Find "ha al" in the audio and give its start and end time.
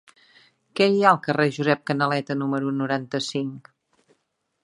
1.03-1.19